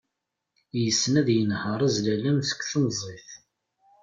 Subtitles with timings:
[0.81, 3.29] Yessen ad yenher azlalam seg temẓit.